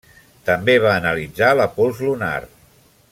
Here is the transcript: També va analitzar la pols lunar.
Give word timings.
També 0.47 0.73
va 0.85 0.93
analitzar 1.01 1.51
la 1.59 1.69
pols 1.77 2.01
lunar. 2.07 2.35